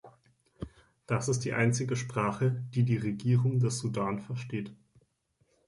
[1.05, 4.73] Das ist die einzige Sprache, die die Regierung des Sudan versteht.